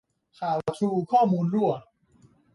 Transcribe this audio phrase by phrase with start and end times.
[0.39, 1.71] ข่าวทรูข้อมูลรั่ว